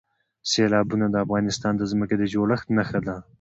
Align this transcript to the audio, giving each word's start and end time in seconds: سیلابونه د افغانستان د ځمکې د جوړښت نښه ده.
سیلابونه 0.51 1.05
د 1.09 1.15
افغانستان 1.25 1.73
د 1.77 1.81
ځمکې 1.91 2.15
د 2.17 2.23
جوړښت 2.33 2.67
نښه 2.77 2.99
ده. 3.07 3.15